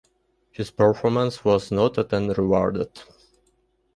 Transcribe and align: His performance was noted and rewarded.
His 0.51 0.71
performance 0.71 1.45
was 1.45 1.69
noted 1.71 2.11
and 2.11 2.35
rewarded. 2.35 2.89